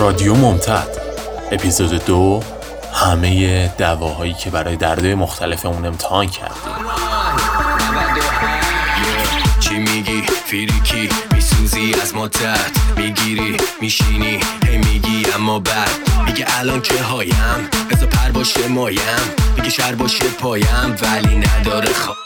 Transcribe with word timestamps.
رادیو 0.00 0.34
ممتد. 0.34 0.88
اپیزود 1.52 2.04
دو 2.04 2.42
همه 2.94 3.68
دواهایی 3.78 4.34
که 4.34 4.50
برای 4.50 4.76
درده 4.76 5.14
مختلف 5.14 5.66
اون 5.66 5.86
امتحان 5.86 6.26
کردیم. 6.26 6.72
چی 9.60 9.74
میگی؟ 9.74 10.22
فیریکی 10.46 11.08
میسوزی 11.32 11.94
از 12.02 12.12
تحت 12.12 12.70
می‌گیری 12.96 13.56
میشینی. 13.80 14.40
هی 14.66 14.78
میگی 14.78 15.26
اما 15.34 15.58
بعد. 15.58 15.90
میگه 16.26 16.46
الان 16.58 16.80
که 16.80 17.02
هایم؟ 17.02 17.68
بزا 17.90 18.06
پر 18.06 18.30
باشه 18.30 18.68
مایم. 18.68 18.98
میگه 19.56 19.70
شر 19.70 19.94
باشه 19.94 20.24
پایم. 20.24 20.96
ولی 21.02 21.36
نداره 21.36 21.92
خواب 21.92 22.16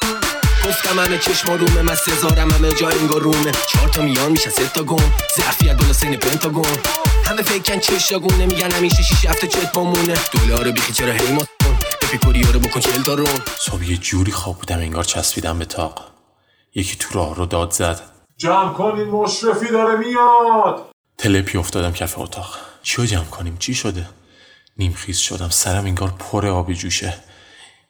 گفتم 0.68 0.98
همه 0.98 1.18
چشم 1.18 1.52
رومه 1.52 1.82
من 1.82 1.94
سزارم 1.94 2.50
همه 2.50 2.72
جا 2.72 2.88
انگار 2.88 3.20
رومه. 3.20 3.52
چهار 3.72 3.88
تا 3.88 4.02
میان 4.02 4.30
میشن 4.32 4.50
سه 4.50 4.68
تا 4.68 4.82
گم. 4.82 5.12
ظرفیت 5.36 5.76
بالا 5.76 5.92
سین 5.92 6.16
پنتاگون 6.16 6.78
همه 7.26 7.42
فکرن 7.42 7.80
چشاگونه 7.80 8.46
میگن 8.46 8.70
همیشه 8.70 9.02
شیش 9.02 9.26
هفته 9.26 9.46
چت 9.46 9.72
بامونه 9.72 10.14
دلار 10.32 10.70
بیخی 10.70 10.92
چرا 10.92 11.12
هی 11.12 11.32
ما 11.32 11.44
بپی 12.12 12.42
رو 12.42 12.60
بکن 12.60 12.80
چل 12.80 13.02
تا 13.02 13.14
روم 13.14 13.40
صبح 13.58 13.90
یه 13.90 13.96
جوری 13.96 14.32
خواب 14.32 14.58
بودم 14.58 14.78
انگار 14.78 15.04
چسبیدم 15.04 15.58
به 15.58 15.64
تاق 15.64 16.14
یکی 16.74 16.96
تو 16.96 17.14
راه 17.18 17.34
رو 17.34 17.46
داد 17.46 17.70
زد. 17.70 18.00
جمع 18.36 18.72
کنین 18.72 19.08
مشرفی 19.08 19.70
داره 19.70 19.98
میاد. 19.98 20.90
تلپی 21.18 21.58
افتادم 21.58 21.92
کف 21.92 22.18
اتاق. 22.18 22.58
چیو 22.82 23.04
جمع 23.04 23.24
کنیم؟ 23.24 23.56
چی 23.58 23.74
شده؟ 23.74 24.08
نیمخیز 24.76 25.18
شدم 25.18 25.48
سرم 25.48 25.84
انگار 25.84 26.10
پر 26.10 26.46
آبی 26.46 26.74
جوشه. 26.74 27.14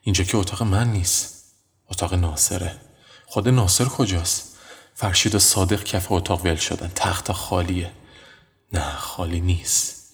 اینجا 0.02 0.24
که 0.24 0.36
اتاق 0.36 0.62
من 0.62 0.92
نیست 0.92 1.44
اتاق 1.90 2.14
ناصره. 2.14 2.76
خود 3.26 3.48
ناصر 3.48 3.84
کجاست؟ 3.84 4.58
فرشید 4.94 5.34
و 5.34 5.38
صادق 5.38 5.84
کف 5.84 6.12
اتاق 6.12 6.44
ول 6.44 6.56
شدن. 6.56 6.90
تخت 6.94 7.32
خالیه. 7.32 7.90
نه 8.72 8.96
خالی 8.96 9.40
نیست. 9.40 10.04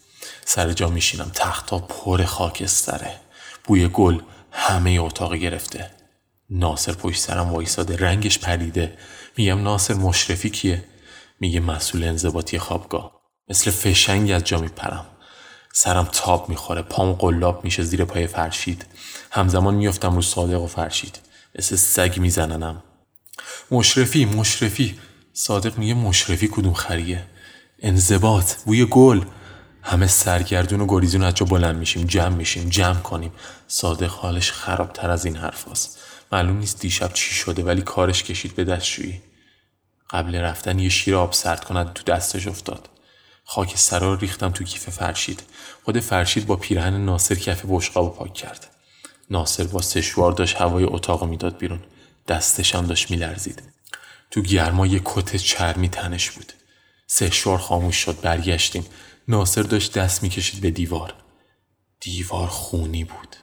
سر 0.44 0.72
جا 0.72 0.88
میشینم 0.88 1.30
تختا 1.34 1.78
پر 1.78 2.24
خاکستره. 2.24 3.20
بوی 3.64 3.88
گل 3.88 4.20
همه 4.52 4.90
اتاق 5.00 5.34
گرفته. 5.34 5.90
ناصر 6.50 6.92
پشت 6.92 7.20
سرم 7.20 7.52
وایساده 7.52 7.96
رنگش 7.96 8.38
پریده. 8.38 8.98
میگم 9.36 9.62
ناصر 9.62 9.94
مشرفی 9.94 10.50
کیه؟ 10.50 10.84
میگه 11.40 11.60
مسئول 11.60 12.04
انضباطی 12.04 12.58
خوابگاه. 12.58 13.20
مثل 13.48 13.70
فشنگ 13.70 14.30
از 14.30 14.44
جا 14.44 14.58
میپرم. 14.58 15.06
سرم 15.72 16.08
تاب 16.12 16.48
می‌خوره 16.48 16.82
پام 16.82 17.12
قلاب 17.12 17.64
میشه 17.64 17.82
زیر 17.82 18.04
پای 18.04 18.26
فرشید. 18.26 18.86
همزمان 19.30 19.74
میفتم 19.74 20.14
رو 20.14 20.22
صادق 20.22 20.62
و 20.62 20.66
فرشید. 20.66 21.18
مثل 21.58 21.76
سگ 21.76 22.14
میزننم. 22.18 22.82
مشرفی 23.70 24.24
مشرفی. 24.24 24.98
صادق 25.32 25.78
میگه 25.78 25.94
مشرفی 25.94 26.48
کدوم 26.48 26.74
خریه؟ 26.74 27.26
انضباط 27.82 28.54
بوی 28.54 28.84
گل. 28.84 29.24
همه 29.82 30.06
سرگردون 30.06 30.80
و 30.80 30.86
گریزون 30.88 31.22
از 31.22 31.34
جا 31.34 31.46
بلند 31.46 31.76
میشیم 31.76 32.06
جمع 32.06 32.36
میشیم 32.36 32.68
جمع 32.68 33.00
کنیم. 33.00 33.32
صادق 33.68 34.10
حالش 34.10 34.52
خرابتر 34.52 35.10
از 35.10 35.24
این 35.24 35.36
حرف 35.36 35.68
هست. 35.68 35.98
معلوم 36.32 36.58
نیست 36.58 36.80
دیشب 36.80 37.12
چی 37.12 37.34
شده 37.34 37.62
ولی 37.62 37.82
کارش 37.82 38.22
کشید 38.22 38.54
به 38.54 38.64
دستشویی. 38.64 39.22
قبل 40.10 40.34
رفتن 40.34 40.78
یه 40.78 40.88
شیر 40.88 41.16
آب 41.16 41.32
سرد 41.32 41.64
کند 41.64 41.92
تو 41.92 42.02
دستش 42.12 42.46
افتاد. 42.46 42.88
خاک 43.44 43.76
سرا 43.76 44.14
ریختم 44.14 44.50
تو 44.50 44.64
کیف 44.64 44.90
فرشید. 44.90 45.42
خود 45.84 46.00
فرشید 46.00 46.46
با 46.46 46.56
پیرهن 46.56 47.04
ناصر 47.04 47.34
کف 47.34 47.64
بشقاب 47.68 48.16
پاک 48.16 48.34
کرد. 48.34 48.66
ناصر 49.30 49.64
با 49.64 49.82
سشوار 49.82 50.32
داشت 50.32 50.56
هوای 50.56 50.84
اتاق 50.84 51.24
می‌داد 51.24 51.58
بیرون. 51.58 51.80
دستش 52.28 52.74
هم 52.74 52.86
داشت 52.86 53.10
میلرزید. 53.10 53.62
تو 54.30 54.40
گرما 54.40 54.86
یه 54.86 55.00
کت 55.04 55.36
چرمی 55.36 55.88
تنش 55.88 56.30
بود. 56.30 56.52
سشوار 57.12 57.58
خاموش 57.58 57.97
شد 57.97 58.20
برگشتیم. 58.20 58.86
ناصر 59.28 59.62
داشت 59.62 59.98
دست 59.98 60.22
می‌کشید 60.22 60.61
به 60.61 60.70
دیوار. 60.70 61.14
دیوار 62.00 62.48
خونی 62.48 63.04
بود. 63.04 63.37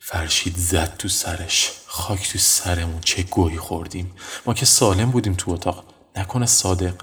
فرشید 0.00 0.56
زد 0.56 0.96
تو 0.96 1.08
سرش. 1.08 1.70
خاک 1.86 2.32
تو 2.32 2.38
سرمون 2.38 3.00
چه 3.00 3.22
گویی 3.22 3.58
خوردیم. 3.58 4.14
ما 4.46 4.54
که 4.54 4.66
سالم 4.66 5.10
بودیم 5.10 5.34
تو 5.34 5.50
اتاق. 5.50 5.94
نکنه 6.16 6.46
صادق. 6.46 6.94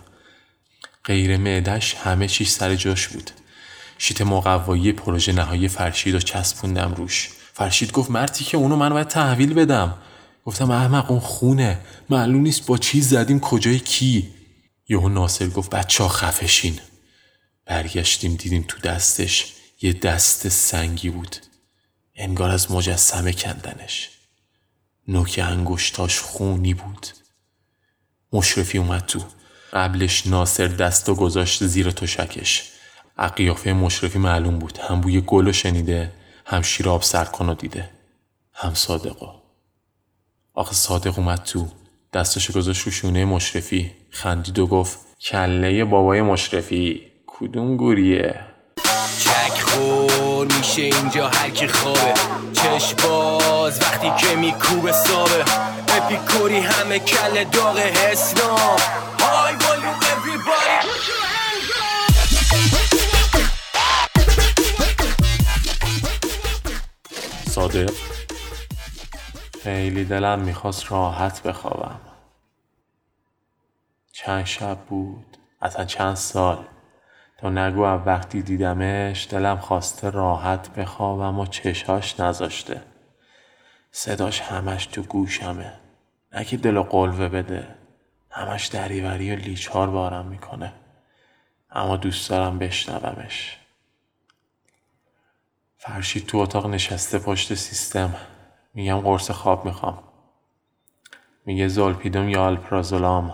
غیر 1.04 1.38
معدش 1.38 1.96
همه 1.96 2.28
چیز 2.28 2.50
سر 2.50 2.76
جاش 2.76 3.08
بود. 3.08 3.32
شیت 3.98 4.22
مقوایی 4.22 4.92
پروژه 4.92 5.34
نهایی 5.34 5.68
فرشید 5.68 6.14
رو 6.14 6.20
چسبوندم 6.20 6.94
روش. 6.94 7.30
فرشید 7.54 7.92
گفت 7.92 8.12
مرتی 8.12 8.46
که 8.46 8.58
اونو 8.58 8.76
من 8.76 8.90
باید 8.90 9.08
تحویل 9.08 9.54
بدم. 9.54 9.98
گفتم 10.46 10.72
احمق 10.72 11.12
اون 11.12 11.20
خونه. 11.20 11.80
معلوم 12.10 12.42
نیست 12.42 12.66
با 12.66 12.78
چی 12.78 13.02
زدیم 13.02 13.40
کجای 13.40 13.80
کی. 13.80 14.34
یهو 14.90 15.10
ناصر 15.10 15.48
گفت 15.48 15.70
بچه 15.70 16.04
ها 16.04 16.10
خفشین. 16.10 16.80
برگشتیم 17.66 18.36
دیدیم 18.36 18.66
تو 18.68 18.80
دستش 18.80 19.54
یه 19.82 19.94
دست 19.94 20.50
سنگی 20.50 21.10
بود. 21.10 21.36
انگار 22.16 22.50
از 22.50 22.72
مجسمه 22.72 23.34
کندنش. 23.34 24.10
نوک 25.08 25.40
انگشتاش 25.44 26.20
خونی 26.20 26.74
بود. 26.74 27.08
مشرفی 28.34 28.78
اومد 28.78 29.06
تو. 29.06 29.24
قبلش 29.74 30.28
ناصر 30.28 30.68
دست 30.68 31.10
و 31.10 31.16
گذاشت 31.16 31.66
زیر 31.66 31.92
تشکش. 31.92 32.72
قیافه 33.36 33.74
مشرفی 33.74 34.20
معلوم 34.20 34.60
بود. 34.60 34.78
هم 34.78 35.02
بوی 35.02 35.22
گل 35.22 35.52
شنیده 35.52 36.12
هم 36.46 36.62
شیر 36.62 36.90
آب 36.90 37.04
سرکن 37.04 37.54
دیده. 37.54 37.90
هم 38.54 38.74
صادقو 38.74 39.45
آخه 40.56 40.74
صادق 40.74 41.20
اومد 41.20 41.44
تو 41.44 41.68
دستش 42.14 42.52
گذاشت 42.52 42.82
رو 42.82 42.92
شونه 42.92 43.26
مشرفی 43.26 43.92
خندید 44.10 44.60
و 44.60 44.68
گفت 44.68 45.00
کله 45.22 45.86
بابای 45.86 46.22
مشرفی 46.22 47.02
کدوم 47.28 47.78
گوریه؟ 47.78 48.40
چک 49.20 49.62
خور 49.62 50.48
میشه 50.58 50.82
اینجا 50.82 51.28
هر 51.28 51.50
کی 51.50 51.68
خوابه. 51.68 52.14
چش 52.54 52.94
باز 52.94 53.82
وقتی 53.82 54.12
که 54.28 54.36
میکوبه 54.36 54.92
سابه 54.92 55.46
اپیکوری 55.88 56.60
همه 56.60 57.00
کله 57.00 57.44
داغ 57.44 57.78
حسنام 57.78 58.80
های 59.20 59.54
والیوم 59.54 60.00
everybody. 60.00 60.86
صادق؟ 67.50 68.15
خیلی 69.66 70.06
دلم 70.06 70.40
می‌خواست 70.40 70.92
راحت 70.92 71.44
بخوابم. 71.44 72.00
چند 74.12 74.46
شب 74.46 74.78
بود. 74.78 75.38
اصلا 75.62 75.86
چند 75.86 76.16
سال. 76.16 76.66
تا 77.38 77.50
نگو 77.50 77.82
وقتی 77.82 78.42
دیدمش 78.42 79.28
دلم 79.30 79.58
خواسته 79.58 80.10
راحت 80.10 80.70
بخوابم 80.70 81.40
و 81.40 81.46
چشاش 81.46 82.20
نذاشته. 82.20 82.82
صداش 83.92 84.42
همش 84.42 84.86
تو 84.86 85.02
گوشمه. 85.02 85.74
نه 86.34 86.46
که 86.46 86.58
دل 86.58 86.82
قلوه 86.82 87.30
بده. 87.30 87.76
همش 88.30 88.68
دریوری 88.68 89.36
و 89.36 89.36
لیچار 89.36 89.90
بارم 89.90 90.26
می‌کنه. 90.26 90.74
اما 91.72 91.98
دوست 91.98 92.30
دارم 92.30 92.60
بشنومش. 92.60 93.58
فرشید 95.78 96.26
تو 96.26 96.38
اتاق 96.38 96.68
نشسته 96.68 97.20
پشت 97.20 97.54
سیستم. 97.54 98.16
میگم 98.76 99.00
قرص 99.00 99.32
خواب 99.32 99.66
می‌خوام. 99.66 100.04
میگه 101.46 101.68
زولپیدوم 101.68 102.30
یا 102.30 102.46
آلپرازولام 102.46 103.34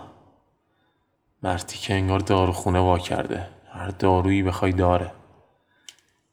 مرتی 1.43 1.77
که 1.77 1.93
انگار 1.93 2.19
داروخونه 2.19 2.79
وا 2.79 2.99
کرده. 2.99 3.49
هر 3.73 3.87
دارویی 3.87 4.43
بخوای 4.43 4.71
داره. 4.71 5.11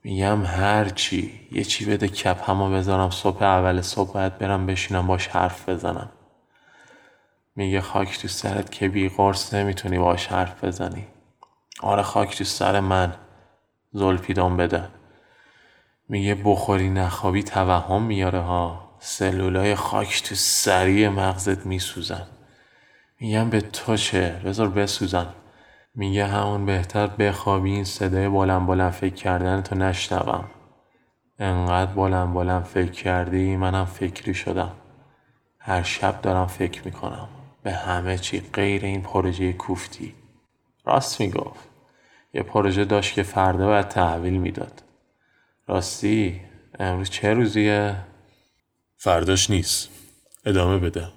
میگم 0.05 0.45
هر 0.45 0.89
چی. 0.89 1.49
یه 1.53 1.65
چی 1.65 1.85
بده 1.85 2.09
کپ 2.09 2.51
همو 2.51 2.71
بذارم. 2.71 3.11
صبح 3.11 3.43
اول 3.43 3.81
صبح 3.81 4.13
باید 4.13 4.39
برم 4.39 4.67
بشینم 4.67 5.07
باش 5.07 5.29
حرف 5.29 5.69
بزنم. 5.69 6.11
میگه 7.57 7.81
خاک 7.81 8.19
تو 8.19 8.29
سرت 8.29 8.71
که 8.71 8.89
بی 8.89 9.09
قرص 9.09 9.55
نمی‌تونی 9.55 9.99
باش 9.99 10.27
حرف 10.27 10.65
بزنی. 10.65 11.07
آره 11.81 12.03
خاک 12.03 12.39
تو 12.39 12.45
سر 12.45 12.81
من. 12.81 13.15
زلپیدون 13.93 14.57
بده. 14.57 14.89
میگه 16.09 16.35
بخوری 16.35 16.91
نخوابی 16.91 17.43
توهم 17.43 18.03
میاره 18.03 18.41
ها. 18.41 18.88
سلولای 19.01 19.75
خاک 19.75 20.23
تو 20.23 20.35
سری 20.35 21.09
مغزت 21.09 21.67
میسوزن. 21.67 22.27
میگم 23.21 23.51
به 23.51 23.61
تو 23.61 23.97
چه؟ 23.97 24.41
بذار 24.45 24.69
بسوزن. 24.69 25.27
میگه 25.95 26.27
همون 26.27 26.67
بهتر 26.67 27.07
بخوابی 27.07 27.71
این 27.71 27.85
صدای 27.85 28.29
بلند 28.29 28.67
بلند 28.67 28.93
فکر 28.93 29.15
کردن 29.15 29.63
تو 29.63 29.75
نشنوم. 29.75 30.45
انقدر 31.39 31.93
بلند 31.93 32.35
بلند 32.35 32.65
فکر 32.65 32.91
کردی 32.91 33.57
منم 33.57 33.85
فکری 33.85 34.35
شدم. 34.35 34.73
هر 35.59 35.83
شب 35.83 36.21
دارم 36.21 36.47
فکر 36.47 36.85
می‌کنم 36.85 37.29
به 37.63 37.73
همه 37.73 38.19
چی 38.19 38.41
غیر 38.41 38.85
این 38.85 39.03
پروژه 39.03 39.53
کوفتی. 39.53 40.15
راست 40.85 41.21
می‌گفت. 41.21 41.69
یه 42.35 42.43
پروژه 42.43 42.85
داشت 42.85 43.15
که 43.15 43.23
فردا 43.23 43.67
باید 43.67 43.89
تحویل 43.89 44.37
می‌داد. 44.37 44.83
راستی 45.67 46.41
امروز 46.79 47.11
چه 47.11 47.35
روزیه؟ 47.35 47.97
فرداش 49.01 49.51
نیست. 49.51 49.89
ادامه 50.47 50.79
بده. 50.79 51.09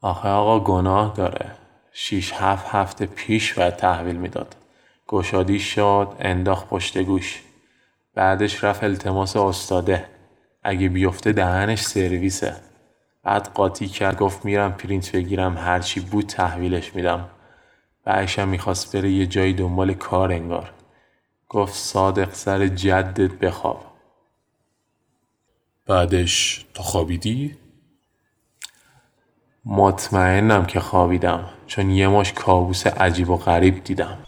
آخه 0.00 0.28
آقا 0.28 0.60
گناه 0.60 1.14
داره. 1.16 1.50
شیش 1.92 2.32
هفت 2.32 2.66
هفته 2.68 3.06
پیش 3.06 3.54
باید 3.54 3.76
تحویل 3.76 4.16
می‌داد. 4.16 4.56
گشادی 5.08 5.58
شاد 5.58 6.16
انداخت 6.20 6.68
پشت 6.68 6.98
گوش. 6.98 7.42
بعدش 8.14 8.64
رفت 8.64 8.84
التماس 8.84 9.36
استاده. 9.36 10.04
اگه 10.62 10.88
بیفته 10.88 11.32
دهنش 11.32 11.82
سرویسه. 11.82 12.56
بعد 13.22 13.48
قاطی 13.54 13.88
کرد 13.88 14.18
گفت 14.18 14.44
میرم 14.44 14.72
پرینت 14.72 15.12
بگیرم 15.12 15.58
هرچی 15.58 16.00
بود 16.00 16.26
تحویلش 16.26 16.94
میدم. 16.94 17.28
بعدشم 18.04 18.48
می‌خواست 18.48 18.96
بره 18.96 19.10
یه 19.10 19.26
جایی 19.26 19.52
دنبال 19.52 19.94
کار 19.94 20.32
انگار. 20.32 20.72
گفت 21.48 21.74
صادق 21.74 22.32
سر 22.32 22.66
جدت 22.66 23.30
بخواب. 23.30 23.93
بعدش 25.86 26.64
تو 26.74 26.82
خوابیدی؟ 26.82 27.56
مطمئنم 29.64 30.66
که 30.66 30.80
خوابیدم 30.80 31.44
چون 31.66 31.90
یه 31.90 32.08
ماش 32.08 32.32
کابوس 32.32 32.86
عجیب 32.86 33.30
و 33.30 33.36
غریب 33.36 33.84
دیدم 33.84 34.18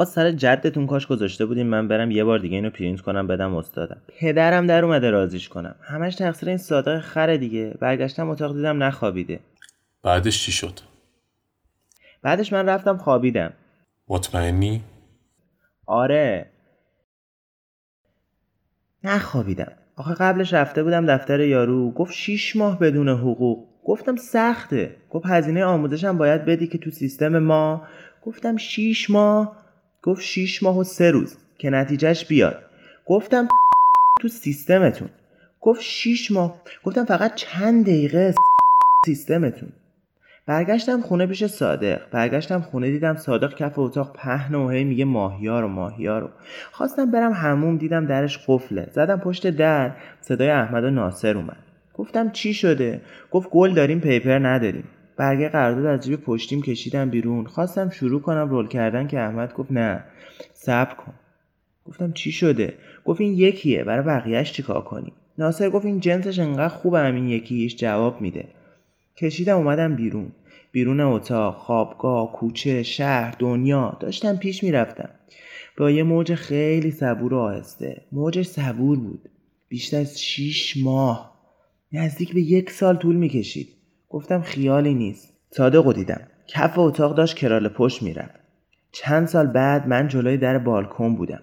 آقا 0.00 0.10
سر 0.10 0.32
جدتون 0.32 0.86
کاش 0.86 1.06
گذاشته 1.06 1.46
بودیم 1.46 1.66
من 1.66 1.88
برم 1.88 2.10
یه 2.10 2.24
بار 2.24 2.38
دیگه 2.38 2.56
اینو 2.56 2.70
پرینت 2.70 3.00
کنم 3.00 3.26
بدم 3.26 3.54
استادم. 3.54 4.00
پدرم 4.20 4.66
در 4.66 4.84
اومده 4.84 5.10
رازیش 5.10 5.48
کنم. 5.48 5.74
همش 5.82 6.14
تقصیر 6.14 6.48
این 6.48 6.58
صادق 6.58 7.00
خره 7.00 7.38
دیگه. 7.38 7.74
برگشتم 7.80 8.30
اتاق 8.30 8.54
دیدم 8.54 8.82
نخوابیده. 8.82 9.40
بعدش 10.02 10.44
چی 10.44 10.52
شد؟ 10.52 10.80
بعدش 12.22 12.52
من 12.52 12.68
رفتم 12.68 12.96
خوابیدم. 12.96 13.52
مطمئنی؟ 14.08 14.82
آره. 15.86 16.46
نخوابیدم. 19.04 19.72
آخه 19.96 20.14
قبلش 20.14 20.54
رفته 20.54 20.82
بودم 20.82 21.06
دفتر 21.06 21.40
یارو. 21.40 21.90
گفت 21.90 22.12
شیش 22.12 22.56
ماه 22.56 22.78
بدون 22.78 23.08
حقوق. 23.08 23.66
گفتم 23.84 24.16
سخته. 24.16 24.96
گفت 25.10 25.26
هزینه 25.26 25.64
آموزشم 25.64 26.18
باید 26.18 26.44
بدی 26.44 26.66
که 26.66 26.78
تو 26.78 26.90
سیستم 26.90 27.38
ما. 27.38 27.86
گفتم 28.22 28.56
شیش 28.56 29.10
ماه 29.10 29.59
گفت 30.02 30.22
شیش 30.22 30.62
ماه 30.62 30.78
و 30.78 30.84
سه 30.84 31.10
روز 31.10 31.36
که 31.58 31.70
نتیجهش 31.70 32.24
بیاد. 32.24 32.62
گفتم 33.06 33.48
تو 34.20 34.28
سیستمتون. 34.28 35.08
گفت 35.60 35.80
شیش 35.80 36.30
ماه. 36.30 36.62
گفتم 36.84 37.04
فقط 37.04 37.34
چند 37.34 37.84
دقیقه 37.84 38.34
سیستمتون. 39.06 39.68
برگشتم 40.46 41.00
خونه 41.00 41.26
پیش 41.26 41.46
صادق. 41.46 42.10
برگشتم 42.10 42.60
خونه 42.60 42.90
دیدم 42.90 43.16
صادق 43.16 43.54
کف 43.54 43.78
اتاق 43.78 44.12
پهن 44.12 44.54
و 44.54 44.68
هی 44.68 44.84
میگه 44.84 45.04
ماهیارو 45.04 45.68
ماهیارو 45.68 46.30
خواستم 46.72 47.10
برم 47.10 47.32
هموم 47.32 47.76
دیدم 47.76 48.06
درش 48.06 48.38
قفله. 48.46 48.88
زدم 48.90 49.16
پشت 49.16 49.46
در. 49.46 49.96
صدای 50.20 50.50
احمد 50.50 50.84
و 50.84 50.90
ناصر 50.90 51.36
اومد. 51.36 51.62
گفتم 51.94 52.30
چی 52.30 52.54
شده؟ 52.54 53.00
گفت 53.30 53.50
گل 53.50 53.74
داریم 53.74 54.00
پیپر 54.00 54.38
نداریم. 54.38 54.84
برگه 55.16 55.48
قرارداد 55.48 55.86
از 55.86 56.00
جیب 56.04 56.20
پشتیم 56.20 56.62
کشیدم 56.62 57.10
بیرون. 57.10 57.46
خواستم 57.46 57.90
شروع 57.90 58.20
کنم 58.20 58.48
رول 58.48 58.68
کردن 58.68 59.06
که 59.06 59.20
احمد 59.20 59.54
گفت 59.54 59.72
نه 59.72 60.04
صبر 60.52 60.94
کن. 60.94 61.14
گفتم 61.84 62.12
چی 62.12 62.32
شده؟ 62.32 62.74
گفت 63.04 63.20
این 63.20 63.32
یکیه 63.32 63.84
برای 63.84 64.04
بقیهش 64.04 64.52
چیکار 64.52 64.82
کنی 64.84 65.12
ناصر 65.38 65.70
گفت 65.70 65.84
این 65.84 66.00
جنسش 66.00 66.38
انقدر 66.38 66.68
خوبه 66.68 67.00
همین 67.00 67.28
یکیش 67.28 67.76
جواب 67.76 68.20
میده. 68.20 68.48
کشیدم 69.16 69.56
اومدم 69.56 69.96
بیرون. 69.96 70.32
بیرون 70.72 71.00
اتاق 71.00 71.56
خوابگاه 71.56 72.32
کوچه 72.32 72.82
شهر 72.82 73.34
دنیا. 73.38 73.96
داشتم 74.00 74.36
پیش 74.36 74.64
می‌رفتم. 74.64 75.10
با 75.78 75.90
یه 75.90 76.02
موج 76.02 76.34
خیلی 76.34 76.90
صبور 76.90 77.34
و 77.34 77.38
آهسته. 77.38 78.02
موجش 78.12 78.46
صبور 78.46 78.98
بود. 78.98 79.28
بیشتر 79.68 80.00
از 80.00 80.20
شیش 80.20 80.76
ماه. 80.76 81.40
نزدیک 81.92 82.34
به 82.34 82.40
یک 82.40 82.70
سال 82.70 82.96
طول 82.96 83.16
می‌کشید. 83.16 83.68
گفتم 84.10 84.42
خیالی 84.42 84.94
نیست. 84.94 85.32
صادق 85.50 85.92
دیدم. 85.92 86.20
کف 86.46 86.78
اتاق 86.78 87.14
داشت 87.14 87.36
کرال 87.36 87.68
پشت 87.68 88.02
می‌رفت. 88.02 88.40
چند 88.92 89.26
سال 89.26 89.46
بعد 89.46 89.88
من 89.88 90.08
جلوی 90.08 90.36
در 90.36 90.58
بالکن 90.58 91.16
بودم. 91.16 91.42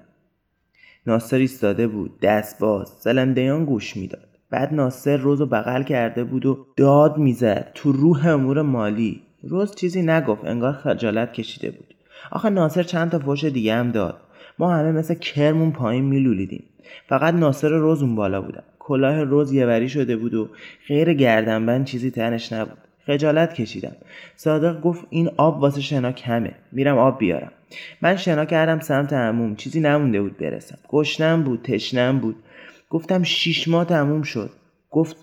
ناصر 1.06 1.38
ایستاده 1.38 1.88
بود. 1.88 2.20
دست 2.20 2.60
باز. 2.60 2.90
سلندیان 2.90 3.66
گوش 3.66 3.98
می‌داد. 3.98 4.28
بعد 4.50 4.74
ناصر 4.74 5.18
روز 5.18 5.40
رو 5.40 5.46
بغل 5.46 5.84
کرده 5.84 6.24
بود 6.24 6.46
و 6.46 6.66
داد 6.78 7.18
می‌زد. 7.18 7.72
تو 7.76 7.92
روح 7.92 8.28
امور 8.28 8.62
مالی. 8.62 9.22
روز 9.44 9.76
چیزی 9.76 10.02
نگفت. 10.02 10.46
انگار 10.46 10.74
خجالت 10.74 11.34
کشیده 11.34 11.72
بود. 11.72 11.96
آخه 12.32 12.50
ناصر 12.50 12.84
چند 12.84 13.12
تا 13.12 13.20
فوش 13.20 13.44
دیگه 13.44 13.74
هم 13.74 13.92
داد. 13.92 14.18
ما 14.60 14.74
همه 14.76 14.92
مثل 14.92 15.14
کرمون 15.14 15.72
پایین 15.72 16.04
میلولیدیم. 16.04 16.64
فقط 17.10 17.34
ناصر 17.34 17.70
روز 17.70 18.04
اون 18.04 18.16
بالا 18.16 18.42
بودم 18.42 18.64
کلاه 18.88 19.24
روز 19.24 19.54
یه 19.54 19.88
شده 19.88 20.18
بود 20.18 20.34
و 20.34 20.50
غیر 20.88 21.14
گردنبند 21.14 21.86
چیزی 21.86 22.12
تنش 22.12 22.54
نبود. 22.54 22.78
خجالت 23.08 23.54
کشیدم. 23.54 23.96
صادق 24.36 24.82
گفت 24.82 25.06
این 25.10 25.30
آب 25.38 25.62
واسه 25.62 25.82
شنا 25.82 26.12
کمه. 26.12 26.56
میرم 26.72 26.98
آب 26.98 27.20
بیارم. 27.20 27.52
من 28.02 28.16
شنا 28.16 28.46
کردم 28.46 28.80
سمت 28.80 29.14
عموم. 29.14 29.56
چیزی 29.56 29.80
نمونده 29.80 30.22
بود 30.22 30.38
برسم. 30.38 30.78
گشنم 30.90 31.44
بود 31.44 31.62
تشنم 31.64 32.20
بود. 32.20 32.36
گفتم 32.90 33.24
شیش 33.24 33.68
ماه 33.68 33.86
تموم 33.86 34.22
شد. 34.22 34.50
گفت 34.92 35.18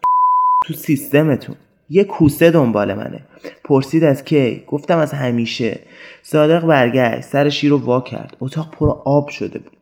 تو 0.66 0.74
سیستمتون. 0.74 1.56
یه 1.90 2.04
کوسه 2.04 2.50
دنبال 2.50 2.94
منه. 2.94 3.20
پرسید 3.64 4.04
از 4.04 4.24
کی؟ 4.24 4.64
گفتم 4.66 4.98
از 4.98 5.12
همیشه. 5.12 5.80
صادق 6.22 6.66
برگشت. 6.66 7.20
سر 7.20 7.48
شیر 7.48 7.70
رو 7.70 7.78
وا 7.78 8.00
کرد. 8.00 8.36
اتاق 8.40 8.70
پر 8.70 8.90
آب 9.04 9.28
شده 9.28 9.58
بود. 9.58 9.76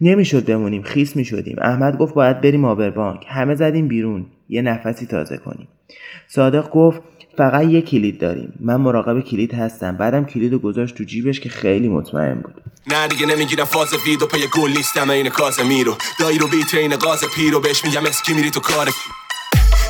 نمی‌شد 0.00 0.44
بمونیم 0.44 0.82
خیس 0.82 1.16
می‌شدیم. 1.16 1.56
احمد 1.62 1.98
گفت 1.98 2.14
باید 2.14 2.40
بریم 2.40 2.64
آبربانک 2.64 3.24
همه 3.28 3.54
زدیم 3.54 3.88
بیرون. 3.88 4.26
یه 4.48 4.62
نفسی 4.62 5.06
تازه 5.06 5.36
کنیم. 5.36 5.68
صادق 6.28 6.70
گفت 6.70 7.00
فقط 7.36 7.64
یه 7.64 7.82
کلید 7.82 8.18
داریم. 8.18 8.52
من 8.60 8.76
مراقب 8.76 9.20
کلید 9.20 9.54
هستم. 9.54 9.96
بعدم 9.96 10.24
کلید 10.24 10.52
رو 10.52 10.58
گذاشت 10.58 10.94
تو 10.94 11.04
جیبش 11.04 11.40
که 11.40 11.48
خیلی 11.48 11.88
مطمئن 11.88 12.34
بود. 12.34 12.54
نه 12.86 13.08
دیگه 13.08 13.26
نمی‌گیرم. 13.26 13.64
فاز 13.64 13.94
ویدو 14.06 14.26
پی 14.26 14.38
گل 14.60 14.70
نیستم. 14.70 15.10
این 15.10 15.28
کازه 15.28 15.68
میرو 15.68 15.94
دایی 16.20 16.38
رو 16.38 16.46
بیت 16.48 16.74
این 16.74 16.96
قاز 16.96 17.20
پیرو 17.36 17.60
بهش 17.60 17.84
میگم 17.84 18.06
اسکی 18.06 18.34
میری 18.34 18.50
تو 18.50 18.60
کار. 18.60 18.88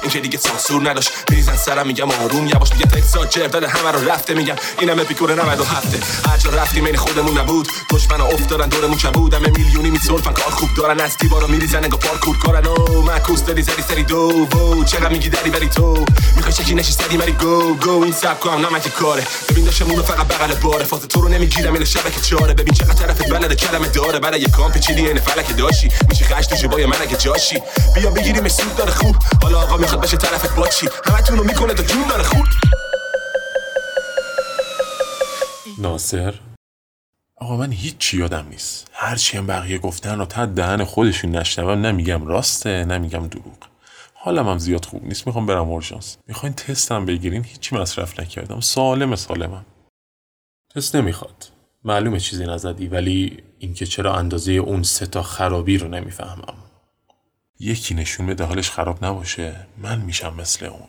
این 0.02 0.10
که 0.10 0.20
دیگه 0.20 0.38
سانسور 0.38 0.90
نداشت. 0.90 1.10
میریزن 1.30 1.56
سرم 1.56 1.86
میگم 1.86 2.10
آروم 2.10 2.46
یواش. 2.46 2.72
میگه 2.72 2.86
تکسا 2.86 3.26
جر 3.26 3.46
داده 3.46 3.68
همه 3.68 3.90
رو 3.90 4.10
رفته. 4.10 4.34
میگم 4.34 4.56
اینم 4.80 5.00
اپیکور 5.00 5.34
97 5.34 5.86
هر 6.28 6.36
جا 6.36 6.50
رفتیم 6.50 6.84
این 6.84 6.96
خودمون 6.96 7.38
نبود. 7.38 7.68
دشمن 7.90 8.20
افتادن 8.20 8.68
دورمون 8.68 8.98
کبود. 8.98 9.34
همه 9.34 9.48
میلیونی 9.48 9.90
میسولفن 9.90 10.32
کار 10.32 10.50
خوب 10.50 10.68
دارن. 10.76 11.00
از 11.00 11.16
دیوارا 11.16 11.46
میریزن 11.46 11.84
انگار 11.84 12.00
پارکور 12.00 12.38
کارن. 12.38 12.66
او 12.66 13.02
معکوس 13.02 13.42
داری 13.42 13.62
زدی 13.62 13.82
سری 13.88 14.02
دو. 14.02 14.18
وو 14.52 14.84
چقدر 14.84 15.08
میگی 15.08 15.28
دری 15.28 15.50
بری 15.50 15.68
تو. 15.68 16.04
می‌خوای 16.36 16.52
چکی 16.54 16.74
نشی 16.74 16.92
سری 16.92 17.16
مری 17.16 17.32
گو. 17.32 17.74
گو 17.74 18.02
این 18.02 18.12
سب 18.12 18.40
کنم 18.40 18.66
نمک 18.66 18.94
کاره. 18.94 19.26
ببین 19.48 19.64
داشتم 19.64 20.02
فقط 20.02 20.26
بغل 20.26 20.54
باره. 20.54 20.84
فاز 20.84 21.00
تو 21.00 21.20
رو 21.20 21.28
نمی‌گیرم 21.28 21.74
این 21.74 21.84
شبکه 21.84 22.20
چاره. 22.20 22.54
ببین 22.54 22.74
چقدر 22.74 22.94
طرف 22.94 23.22
بلد 23.30 23.54
کلمه 23.54 23.88
داره. 23.88 24.18
برای 24.18 24.40
یه 24.40 24.48
کام 24.48 24.72
پیچیدی 24.72 25.06
این 25.06 25.20
فلک 25.20 25.56
داشی. 25.56 25.90
میشه 26.08 26.24
خش 26.24 26.46
تو 26.46 26.56
جبای 26.56 26.86
من 26.86 26.96
جاشی. 27.18 27.62
بیا 27.94 28.10
بگیریم 28.10 28.48
سود 28.48 28.76
داره 28.76 28.90
خوب. 28.90 29.16
حالا 29.42 29.60
آقا 29.60 29.76
می‌خواد 29.88 30.04
بشه 30.04 30.16
طرفت 30.16 30.56
با 30.56 30.68
چی 30.68 30.88
همه 31.04 31.40
می‌کنه 31.42 31.74
تا 31.74 31.82
جون 31.82 32.08
داره 32.08 32.22
خود 32.22 32.46
ناصر 35.78 36.34
آقا 37.36 37.56
من 37.56 37.72
هیچی 37.72 38.18
یادم 38.18 38.46
نیست. 38.50 38.90
هرچی 38.92 39.36
هم 39.36 39.46
بقیه 39.46 39.78
گفتن 39.78 40.20
و 40.20 40.26
تا 40.26 40.46
دهن 40.46 40.84
خودشون 40.84 41.30
نشنوم 41.30 41.86
نمیگم 41.86 42.26
راسته 42.26 42.84
نمیگم 42.84 43.28
دروغ. 43.28 43.56
حالم 44.14 44.48
هم 44.48 44.58
زیاد 44.58 44.84
خوب 44.84 45.04
نیست. 45.04 45.26
می‌خوام 45.26 45.46
برم 45.46 45.70
اورژانس. 45.70 46.16
می‌خواین 46.26 46.54
تستم 46.54 47.06
بگیرین؟ 47.06 47.44
هیچی 47.44 47.76
مصرف 47.76 48.20
نکردم. 48.20 48.60
سالم 48.60 49.16
سالمم. 49.16 49.66
تست 50.74 50.96
نمی‌خواد. 50.96 51.50
معلومه 51.84 52.20
چیزی 52.20 52.46
نزدی 52.46 52.86
ولی 52.86 53.42
اینکه 53.58 53.86
چرا 53.86 54.14
اندازه 54.14 54.52
اون 54.52 54.82
سه 54.82 55.06
تا 55.06 55.22
خرابی 55.22 55.78
رو 55.78 55.88
نمی‌فهمم. 55.88 56.54
یکی 57.60 57.94
نشون 57.94 58.26
بده 58.26 58.44
حالش 58.44 58.70
خراب 58.70 59.04
نباشه. 59.04 59.66
من 59.78 60.00
میشم 60.00 60.34
مثل 60.34 60.66
اون. 60.66 60.88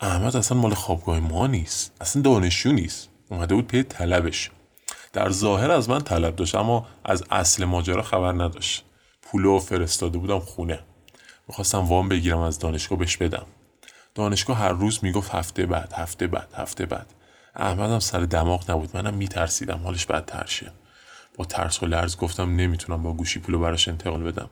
احمد 0.00 0.36
اصلا 0.36 0.58
مال 0.58 0.74
خوابگاه 0.74 1.20
ما 1.20 1.46
نیست. 1.46 1.92
اصلا 2.00 2.22
دانشجو 2.22 2.72
نیست. 2.72 3.08
اومده 3.28 3.54
بود 3.54 3.66
پی 3.66 3.82
طلبش. 3.82 4.50
در 5.12 5.30
ظاهر 5.30 5.70
از 5.70 5.90
من 5.90 6.00
طلب 6.00 6.36
داشت 6.36 6.54
اما 6.54 6.86
از 7.04 7.24
اصل 7.30 7.64
ماجرا 7.64 8.02
خبر 8.02 8.32
نداشت. 8.32 8.84
پولو 9.22 9.58
فرستاده 9.58 10.18
بودم 10.18 10.38
خونه. 10.38 10.80
می‌خواستم 11.48 11.78
وام 11.78 12.08
بگیرم 12.08 12.38
از 12.38 12.58
دانشگاه 12.58 12.98
بهش 12.98 13.16
بدم. 13.16 13.46
دانشگاه 14.14 14.56
هر 14.56 14.72
روز 14.72 15.04
می‌گفت 15.04 15.30
هفته 15.30 15.66
بعد 15.66 15.92
هفته 15.92 16.26
بعد 16.26 16.54
هفته 16.54 16.86
بعد. 16.86 17.14
احمدم 17.56 17.98
سر 17.98 18.20
دماغ 18.20 18.70
نبود. 18.70 18.96
منم 18.96 19.14
میترسیدم 19.14 19.80
حالش 19.84 20.06
بدتر 20.06 20.46
شه. 20.46 20.72
با 21.36 21.44
ترس 21.44 21.82
و 21.82 21.86
لرز 21.86 22.16
گفتم 22.16 22.56
نمی‌تونم 22.56 23.02
با 23.02 23.12
گوشی 23.12 23.40
پولو 23.40 23.58
براش 23.58 23.88
انتقال 23.88 24.22
بدم. 24.22 24.50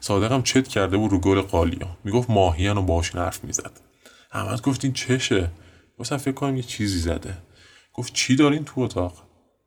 صادقم 0.00 0.42
چت 0.42 0.68
کرده 0.68 0.96
بود 0.96 1.10
رو 1.10 1.18
گل 1.18 1.40
قالیا 1.40 1.96
می‌گفت 2.04 2.30
ماهیان 2.30 2.78
و 2.78 2.82
باشون 2.82 3.20
حرف 3.22 3.44
می‌زد. 3.44 3.80
احمد 4.32 4.62
گفت 4.62 4.84
این 4.84 4.92
چشه. 4.92 5.50
گفتم 5.98 6.16
فکر 6.16 6.34
کنم 6.34 6.56
یه 6.56 6.62
چیزی 6.62 6.98
زده. 6.98 7.38
گفت 7.94 8.12
چی 8.12 8.36
دارین 8.36 8.64
تو 8.64 8.80
اتاق؟ 8.80 9.22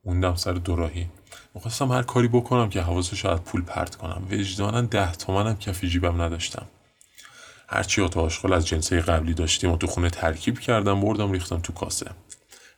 موندم 0.06 0.36
سر 0.36 0.54
دوراهی. 0.54 1.08
می‌خواستم 1.56 1.92
هر 1.92 2.02
کاری 2.02 2.28
بکنم 2.28 2.70
که 2.70 2.82
حواسش 2.82 3.25
از 3.25 3.42
پول 3.42 3.62
پرت 3.62 3.96
کنم. 3.96 4.28
وجدانا 4.32 4.82
ده 4.82 5.12
تومنم 5.12 5.58
کف 5.58 5.86
جیبم 5.86 6.22
نداشتم. 6.22 6.66
هرچی 7.68 8.02
اتاق 8.02 8.25
آشغال 8.25 8.54
از 8.54 8.68
جنسه 8.68 9.02
قبلی 9.02 9.34
داشتیم 9.34 9.72
و 9.72 9.78
تو 9.78 9.88
خونه 9.88 10.10
ترکیب 10.10 10.60
کردم 10.60 11.02
بردم 11.02 11.32
ریختم 11.32 11.60
تو 11.60 11.74
کاسه. 11.74 12.12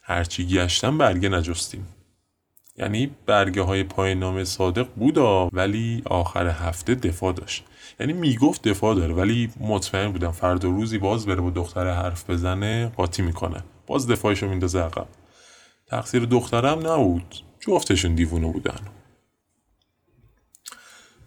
هرچی 0.01 0.47
گشتم 0.47 0.97
برگه 0.97 1.29
نجستیم. 1.29 1.87
یعنی 2.77 3.11
برگه 3.25 3.61
های 3.61 3.83
پایین 3.83 4.19
نام 4.19 4.43
صادق 4.43 4.87
بودا 4.95 5.49
ولی 5.53 6.01
آخر 6.05 6.47
هفته 6.47 6.95
دفاع 6.95 7.33
داشت. 7.33 7.63
یعنی 7.99 8.13
می‌گفت 8.13 8.67
دفاع 8.67 8.95
داره 8.95 9.13
ولی 9.13 9.49
مطمئن 9.59 10.11
بودم 10.11 10.31
فردا 10.31 10.69
روزی 10.69 10.97
باز 10.97 11.25
بره 11.25 11.41
با 11.41 11.49
دختر 11.49 11.93
حرف 11.93 12.29
بزنه 12.29 12.87
قاطی 12.87 13.21
می‌کنه. 13.21 13.63
باز 13.87 14.07
دفاعشو 14.07 14.47
میندازه 14.47 14.79
عقب. 14.79 15.07
تقصیر 15.87 16.25
دخترم 16.25 16.87
نبود. 16.87 17.35
جفتشون 17.59 18.15
دیوونه 18.15 18.51
بودن. 18.51 18.79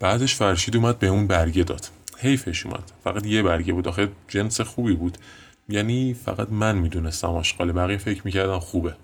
بعدش 0.01 0.35
فرشید 0.35 0.77
اومد 0.77 0.99
به 0.99 1.07
اون 1.07 1.27
برگه 1.27 1.63
داد. 1.63 1.87
حیفش 2.19 2.67
اومد. 2.67 2.93
فقط 3.05 3.27
یه 3.27 3.43
برگه 3.43 3.73
بود. 3.73 3.89
آخه 3.89 4.09
جنس 4.29 4.61
خوبی 4.61 4.95
بود. 4.95 5.19
یعنی 5.69 6.15
فقط 6.15 6.49
من 6.51 6.79
می‌دونستم 6.79 7.29
آشغال 7.29 7.73
بقیه. 7.73 7.97
فکر 7.97 8.23
می‌کردن 8.25 8.59
خوبه. 8.59 8.95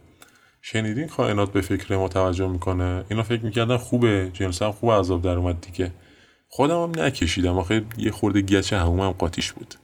شنیدین 0.69 1.07
کائنات 1.07 1.53
به 1.53 1.61
فکر 1.61 1.97
ما 1.97 2.09
توجه 2.09 2.47
می‌کنه؟ 2.47 3.05
اینا 3.11 3.23
فکر 3.23 3.45
می‌کردن 3.45 3.77
خوبه 3.77 4.31
جنس 4.33 4.63
هم 4.63 4.73
خوب 4.73 4.91
عذاب 4.91 5.23
در 5.23 5.37
اومد 5.37 5.61
دیگه. 5.61 5.93
خودم 6.49 6.83
هم 6.83 6.93
نکشیدم. 7.05 7.59
آخه 7.59 7.85
یه 7.99 8.11
خورده 8.11 8.41
گچ 8.43 8.73
همومم 8.73 9.11
قاتیش 9.11 9.53
بود. 9.53 9.75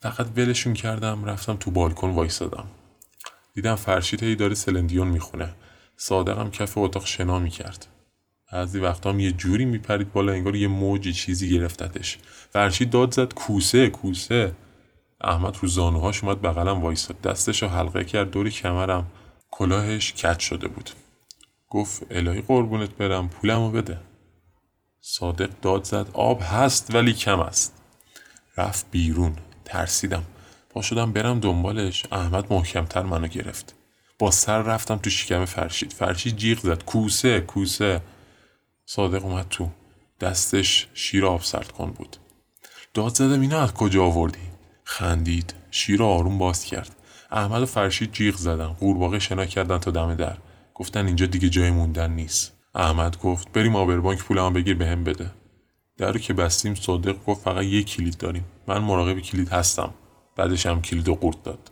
فقط 0.00 0.26
ولشون 0.36 0.74
کردم 0.74 1.24
رفتم 1.24 1.56
تو 1.56 1.70
بالکن 1.70 2.10
وایسادم. 2.10 2.64
دیدم 3.54 3.74
فرشید 3.74 4.22
هی 4.22 4.36
داره 4.36 4.54
سلندیون 4.54 5.08
می‌خونه. 5.08 5.54
صادقم 5.96 6.50
کف 6.50 6.78
اتاق 6.78 7.06
شنا 7.06 7.38
می‌کرد. 7.38 7.86
بعضی 8.52 8.80
وقتا 8.80 9.10
هم 9.10 9.20
یه 9.20 9.32
جوری 9.32 9.64
میپرید 9.64 10.12
بالا 10.12 10.32
انگار 10.32 10.56
یه 10.56 10.68
موجی 10.68 11.12
چیزی 11.12 11.50
گرفتتش. 11.50 12.18
فرشید 12.50 12.90
داد 12.90 13.14
زد 13.14 13.34
کوسه 13.34 13.88
کوسه. 13.88 14.52
احمد 15.20 15.56
رو 15.62 15.68
زانوهاش 15.68 16.24
اومد 16.24 16.42
بغلم 16.42 16.82
وایساد. 16.82 17.20
دستش 17.20 17.62
رو 17.62 17.68
حلقه 17.68 18.04
کرد 18.04 18.30
دوری 18.30 18.50
کمرم. 18.50 19.06
کلاهش 19.58 20.12
کج 20.12 20.38
شده 20.38 20.68
بود. 20.68 20.90
گفت 21.70 22.02
الهی 22.10 22.40
قربونت 22.40 22.90
برم 22.90 23.28
پولمو 23.28 23.70
بده. 23.70 23.98
صادق 25.00 25.50
داد 25.62 25.84
زد 25.84 26.06
آب 26.12 26.42
هست 26.42 26.94
ولی 26.94 27.12
کم 27.12 27.40
است. 27.40 27.74
رفت 28.56 28.86
بیرون 28.90 29.36
ترسیدم. 29.64 30.24
پا 30.70 30.82
شدم 30.82 31.12
برم 31.12 31.40
دنبالش 31.40 32.04
احمد 32.12 32.52
محکمتر 32.52 33.02
منو 33.02 33.26
گرفت. 33.26 33.74
با 34.18 34.30
سر 34.30 34.62
رفتم 34.62 34.96
تو 34.96 35.10
شکم 35.10 35.44
فرشید. 35.44 35.92
فرشید 35.92 36.36
جیغ 36.36 36.58
زد 36.58 36.84
کوسه 36.84 37.40
کوسه. 37.40 38.02
صادق 38.86 39.24
اومد 39.24 39.46
تو. 39.48 39.70
دستش 40.20 40.86
شیر 40.94 41.26
آب 41.26 41.42
سرد 41.42 41.72
کن 41.72 41.90
بود. 41.90 42.16
داد 42.94 43.14
زدم 43.14 43.40
اینا 43.40 43.60
از 43.60 43.74
کجا 43.74 44.04
آوردی؟ 44.04 44.50
خندید 44.84 45.54
شیر 45.70 46.02
آروم 46.02 46.38
باز 46.38 46.64
کرد. 46.64 46.96
احمد 47.30 47.62
و 47.62 47.66
فرشید 47.66 48.12
جیغ 48.12 48.36
زدن. 48.36 48.66
قورباغه 48.66 49.18
شنا 49.18 49.46
کردن 49.46 49.78
تا 49.78 49.90
دم 49.90 50.14
در. 50.14 50.36
گفتن 50.74 51.06
اینجا 51.06 51.26
دیگه 51.26 51.48
جای 51.48 51.70
موندن 51.70 52.10
نیست. 52.10 52.52
احمد 52.74 53.18
گفت 53.18 53.52
بریم 53.52 53.76
آبربانک 53.76 54.22
پولمو 54.22 54.50
بگیر 54.50 54.76
بهم 54.76 55.04
به 55.04 55.12
بده. 55.12 55.30
در 55.96 56.12
رو 56.12 56.18
که 56.18 56.32
بستیم 56.32 56.74
صادق 56.74 57.24
گفت 57.24 57.42
فقط 57.42 57.64
یک 57.64 57.86
کلید 57.86 58.16
داریم. 58.16 58.44
من 58.66 58.78
مراقب 58.78 59.20
کلید 59.20 59.48
هستم. 59.48 59.94
بعدش 60.36 60.66
هم 60.66 60.82
کلید 60.82 61.08
و 61.08 61.14
قورت 61.14 61.42
داد. 61.42 61.70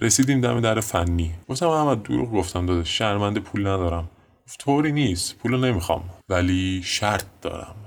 رسیدیم 0.00 0.40
دم 0.40 0.60
در 0.60 0.80
فنی. 0.80 1.34
گفتم 1.48 1.68
احمد 1.68 2.02
دروغ 2.02 2.32
گفتم 2.32 2.66
داده 2.66 2.84
شرمنده 2.84 3.40
پول 3.40 3.60
ندارم. 3.60 4.10
گفت 4.46 4.60
طوری 4.60 4.92
نیست. 4.92 5.36
پول 5.38 5.64
نمی‌خوام. 5.64 6.10
ولی 6.28 6.82
شرط 6.84 7.24
دارم. 7.42 7.85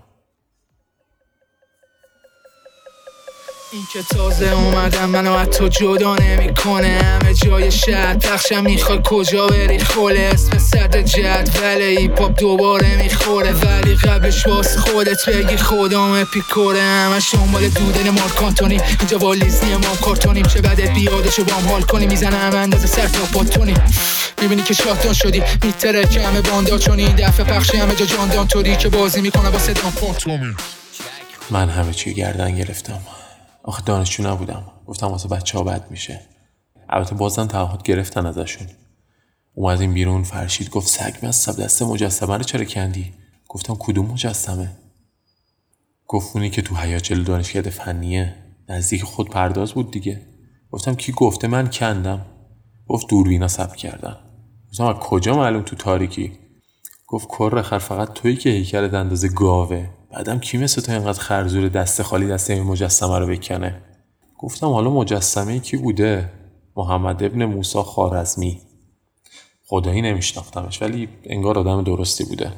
این 3.72 3.88
که 3.94 4.04
تازه 4.04 4.52
اومدم 4.52 5.10
منو 5.10 5.34
از 5.34 5.48
تو 5.48 5.68
جدا 5.68 6.16
نمی‌کنه. 6.16 6.88
همه 6.88 7.34
جای 7.34 7.72
شهر 7.72 8.18
پخشم 8.18 8.64
می‌خوای 8.64 9.00
کجا 9.04 9.48
بری؟ 9.48 9.80
خوله 9.80 10.20
اسم 10.34 10.58
صد 10.58 10.98
جد 10.98 11.50
ولی 11.64 11.84
ایپاپ 11.84 12.40
دوباره 12.40 13.04
می‌خوره. 13.04 13.52
ولی 13.52 13.96
قبلش 13.96 14.48
واس 14.48 14.78
خودت 14.78 15.30
بگی 15.30 15.58
خودم 15.58 16.24
پیکوره 16.24 16.82
همش 16.82 17.34
دنبال 17.34 17.68
دودن 17.68 18.10
مارک 18.10 18.44
آنتونی. 18.44 18.82
اینجا 19.00 19.18
با 19.18 19.34
لیزنی 19.34 19.76
ما 19.76 19.96
کارتونیم. 20.02 20.46
چه 20.46 20.62
بده 20.62 20.86
بیادشو 20.86 21.44
با 21.44 21.54
هم 21.54 21.68
حال 21.68 21.82
کنی 21.82 22.08
می‌زنم 22.08 22.56
اندازه 22.56 22.88
سر 22.88 23.08
تا 23.08 23.26
پاتونی 23.34 23.74
می‌بینی 24.42 24.62
که 24.62 24.74
شاتون 24.74 25.14
شدی. 25.14 25.44
میتره 25.64 26.06
که 26.06 26.22
همه 26.22 26.42
باندا 26.42 26.78
چونی 26.78 27.06
این 27.06 27.16
دفعه 27.16 27.46
پخشی 27.46 27.78
همه 27.78 27.96
جا 27.96 28.06
جاندان 28.06 28.48
توری 28.48 28.76
که 28.76 28.90
بازی 28.90 29.22
می‌کنه 29.22 29.50
با 29.50 29.60
صدام. 29.60 30.56
من 31.50 31.70
همه 31.70 31.94
چی 31.94 32.14
گردن 32.14 32.56
گرفتم. 32.56 33.02
آخه 33.70 33.84
دانشجو 33.84 34.24
نبودم. 34.24 34.64
گفتم 34.88 35.08
واسه 35.08 35.30
بچه 35.30 35.58
ها 35.58 35.64
بد 35.64 35.92
میشه. 35.92 36.22
البته 36.90 37.16
بازم 37.16 37.46
تعهد 37.46 37.84
گرفتن 37.84 38.26
ازشون. 38.26 38.68
اومدیم 39.54 39.94
بیرون 39.94 40.24
فرشید 40.24 40.70
گفت 40.70 40.88
سگ 40.88 41.26
مصب 41.26 41.64
دست 41.64 41.82
مجسمه 41.82 42.38
رو 42.38 42.44
چرا 42.44 42.66
کندی؟ 42.66 43.14
گفتم 43.50 43.76
کدوم 43.80 44.06
مجسمه؟ 44.06 44.72
گفت 46.08 46.36
اونی 46.36 46.50
که 46.50 46.62
تو 46.62 46.76
حیات 46.76 47.04
جلو 47.04 47.24
دانشکده 47.24 47.70
فنیه. 47.70 48.36
نزدیک 48.70 49.04
خود 49.04 49.30
پرداز 49.30 49.74
بود 49.74 49.92
دیگه. 49.92 50.22
گفتم 50.72 50.96
کی 50.96 51.12
گفته 51.12 51.48
من 51.48 51.70
کندم. 51.70 52.26
گفت 52.88 53.10
دوربینا 53.10 53.48
ثبت 53.48 53.76
کردن. 53.76 54.18
گفتم 54.70 54.86
از 54.86 54.96
کجا 54.96 55.36
معلوم 55.36 55.62
تو 55.62 55.76
تاریکی؟ 55.76 56.32
گفت 57.08 57.28
کر 57.28 57.62
خر 57.62 57.80
فقط 57.80 58.14
تویی 58.14 58.36
که 58.36 58.50
هیکلت 58.50 58.94
اندازه 58.94 59.28
گاوه. 59.28 59.99
بعدم 60.12 60.40
کی 60.40 60.58
مثل 60.58 60.82
تو 60.82 60.92
اینقدر 60.92 61.20
خرزور 61.20 61.70
دست 61.70 62.02
خالی 62.02 62.28
دست 62.28 62.50
این 62.50 62.64
مجسمه 62.64 63.20
رو 63.20 63.28
بکنه؟ 63.28 63.82
گفتم 64.40 64.68
حالا 64.68 64.90
مجسمه 64.90 65.60
کی 65.60 65.78
بوده؟ 65.78 66.32
محمد 66.76 67.24
ابن 67.24 67.46
موسا 67.46 67.84
خارزمی 67.84 68.62
خدایی 69.66 70.02
نمیشناختمش 70.02 70.82
ولی 70.82 71.10
انگار 71.24 71.60
آدم 71.60 71.84
درستی 71.84 72.24
بوده. 72.24 72.52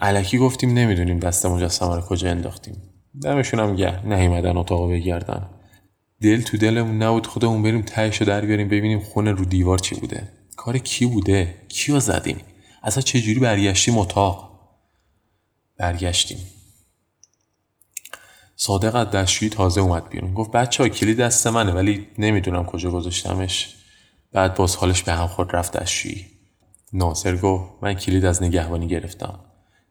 علکی 0.00 0.38
گفتیم 0.38 0.70
نمی‌دونیم 0.70 1.18
دست 1.18 1.46
مجسمه 1.46 1.96
رو 1.96 2.02
کجا 2.02 2.30
انداختیم. 2.30 2.82
دمشون 3.22 3.60
هم 3.60 3.76
گه 3.76 4.06
نیومدن 4.06 4.56
اتاق 4.56 4.90
بگردن. 4.90 5.48
دل 6.22 6.42
تو 6.42 6.56
دلمون 6.56 7.02
نبود 7.02 7.26
خودمون 7.26 7.62
بریم 7.62 7.82
تهش 7.82 8.16
رو 8.16 8.26
در 8.26 8.40
بیاریم 8.40 8.68
ببینیم 8.68 9.00
خونه 9.00 9.32
رو 9.32 9.44
دیوار 9.44 9.78
چی 9.78 9.94
بوده. 9.94 10.28
کار 10.56 10.78
کی 10.78 11.06
بوده؟ 11.06 11.54
کیو 11.68 12.00
زدیم؟ 12.00 12.36
اصلا 12.82 13.02
چجوری 13.02 13.40
برگشتیم 13.40 13.98
اتاق؟ 13.98 14.49
برگشتیم. 15.80 16.38
صادق 18.56 18.94
از 18.94 19.10
دستشویی 19.10 19.50
تازه 19.50 19.80
اومد 19.80 20.08
بیرون. 20.08 20.34
گفت 20.34 20.50
بچه 20.50 20.82
ها 20.82 20.88
کلید 20.88 21.20
دست 21.20 21.46
منه 21.46 21.72
ولی 21.72 22.06
نمی‌دونم 22.18 22.64
کجا 22.64 22.90
گذاشتمش. 22.90 23.74
بعد 24.32 24.54
باز 24.54 24.76
حالش 24.76 25.02
به 25.02 25.12
هم 25.12 25.26
خورد 25.26 25.56
رفت 25.56 25.76
دستشویی. 25.76 26.26
ناصر 26.92 27.36
گفت 27.36 27.64
من 27.82 27.94
کلید 27.94 28.24
از 28.24 28.42
نگهبانی 28.42 28.88
گرفتم. 28.88 29.40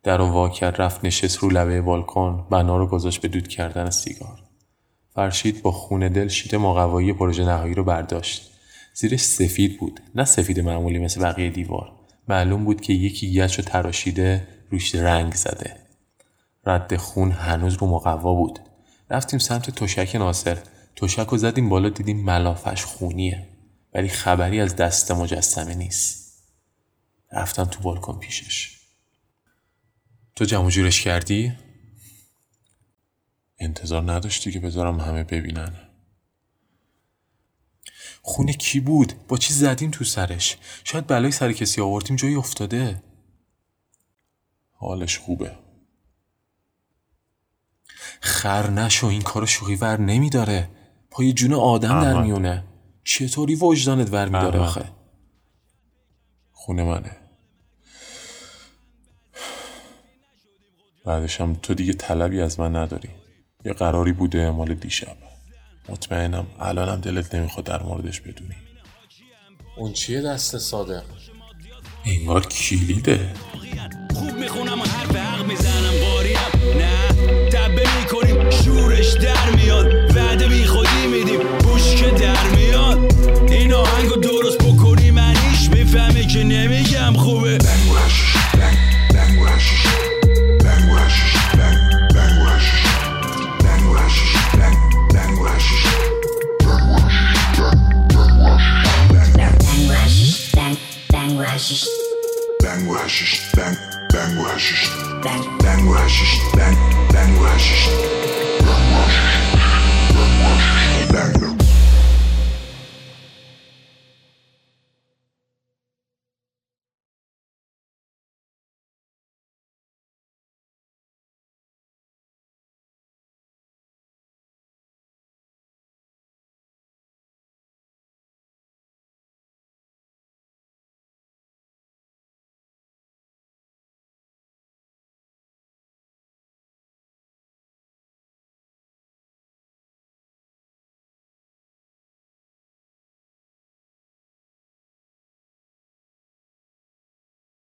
در 0.03 0.21
وا 0.21 0.47
رفت 0.61 1.05
نشست 1.05 1.37
رو 1.37 1.49
لبه 1.49 1.81
بالکن 1.81 2.47
بنا 2.51 2.77
رو 2.77 2.87
گذاشت 2.87 3.21
به 3.21 3.27
دود 3.27 3.47
کردن 3.47 3.89
سیگار. 3.89 4.39
فرشید 5.15 5.61
با 5.61 5.71
خونه 5.71 6.09
دل 6.09 6.27
شیت 6.27 6.53
مقوایی 6.53 7.13
پروژه 7.13 7.45
نهایی 7.45 7.73
رو 7.73 7.83
برداشت. 7.83 8.51
زیرش 8.93 9.19
سفید 9.19 9.79
بود 9.79 9.99
نه 10.15 10.25
سفید 10.25 10.59
معمولی 10.59 10.99
مثل 10.99 11.21
بقیه 11.21 11.49
دیوار. 11.49 11.91
معلوم 12.27 12.63
بود 12.63 12.81
که 12.81 12.93
یکی 12.93 13.33
گچ 13.33 13.59
رو 13.59 13.63
تراشیده 13.63 14.47
روش 14.71 14.95
رنگ 14.95 15.33
زده. 15.33 15.78
رد 16.65 16.97
خون 16.97 17.31
هنوز 17.31 17.73
رو 17.73 17.87
مقوا 17.87 18.33
بود. 18.33 18.59
رفتیم 19.09 19.39
سمت 19.39 19.69
تشک 19.69 20.15
ناصر. 20.15 20.57
تشک 20.95 21.27
رو 21.27 21.37
زدیم 21.37 21.69
بالا 21.69 21.89
دیدیم 21.89 22.23
ملافش 22.23 22.83
خونیه. 22.83 23.47
ولی 23.93 24.07
خبری 24.07 24.61
از 24.61 24.75
دست 24.75 25.11
مجسمه 25.11 25.75
نیست. 25.75 26.43
رفتم 27.31 27.65
تو 27.65 27.79
بالکن 27.79 28.19
پیشش. 28.19 28.79
تو 30.35 30.45
جمع 30.45 30.69
جورش 30.69 31.01
کردی؟ 31.01 31.53
انتظار 33.59 34.11
نداشتی 34.11 34.51
که 34.51 34.59
بذارم 34.59 34.99
همه 34.99 35.23
ببینن. 35.23 35.73
خونه 38.21 38.53
کی 38.53 38.79
بود؟ 38.79 39.27
با 39.27 39.37
چی 39.37 39.53
زدیم 39.53 39.91
تو 39.91 40.03
سرش؟ 40.03 40.57
شاید 40.83 41.07
بلای 41.07 41.31
سر 41.31 41.51
کسی 41.51 41.81
آوردیم 41.81 42.15
جایی 42.15 42.35
افتاده. 42.35 43.03
حالش 44.71 45.17
خوبه. 45.17 45.68
خر 48.21 48.69
نشو 48.69 49.07
این 49.07 49.21
کارو 49.21 49.45
شوخی 49.45 49.75
ور 49.75 49.99
نمیداره. 49.99 50.69
پای 51.11 51.33
جون 51.33 51.53
آدم 51.53 52.01
در 52.01 52.21
میونه 52.21 52.63
چطوری 53.03 53.55
وجدانت 53.55 54.13
ور 54.13 54.25
میداره 54.25 54.59
آخه؟ 54.59 54.85
خونه 56.51 56.83
منه. 56.83 57.17
بعدشم 61.05 61.53
تو 61.53 61.73
دیگه 61.73 61.93
طلبی 61.93 62.41
از 62.41 62.59
من 62.59 62.75
نداری. 62.75 63.09
یه 63.65 63.73
قراری 63.73 64.11
بوده 64.11 64.51
مال 64.51 64.73
دیشب. 64.73 65.17
مطمئنم 65.89 66.47
الانم 66.59 67.01
دلت 67.01 67.35
نمی‌خواد 67.35 67.65
در 67.65 67.83
موردش 67.83 68.21
بدونی. 68.21 68.55
اون 69.77 69.93
چیه 69.93 70.21
دست 70.21 70.57
صادق؟ 70.57 71.03
انگار 72.05 72.45
کلیده. 72.45 73.33
خوب 74.13 74.33
می‌خونم 74.33 74.81
و 74.81 74.83
حرف 74.83 75.15
حق 75.15 75.45
می‌زنم. 75.45 75.88
یام 86.87 87.13
خوبه. 87.13 87.57